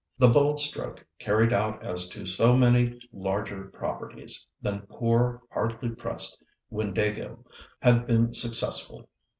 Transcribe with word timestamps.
The 0.17 0.27
bold 0.29 0.59
stroke, 0.59 1.05
carried 1.19 1.53
out 1.53 1.85
as 1.85 2.09
to 2.09 2.25
so 2.25 2.55
many 2.57 2.99
larger 3.13 3.65
properties 3.65 4.47
than 4.59 4.87
poor, 4.89 5.43
hardly 5.51 5.89
pressed 5.89 6.41
Windāhgil, 6.73 7.45
had 7.83 8.07
been 8.07 8.33
successful. 8.33 9.07